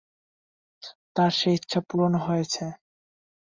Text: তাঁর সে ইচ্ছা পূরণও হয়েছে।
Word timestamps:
তাঁর 1.15 1.31
সে 1.37 1.49
ইচ্ছা 1.57 1.79
পূরণও 1.87 2.19
হয়েছে। 2.27 2.63